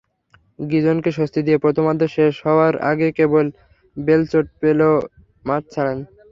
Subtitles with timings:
[0.63, 3.07] গিজনকে স্বস্তি দিয়ে প্রথমার্ধ শেষ হওয়ার আগে
[3.97, 4.75] বেল চোট পেয়ে
[5.45, 5.99] মাঠ ছাড়েন।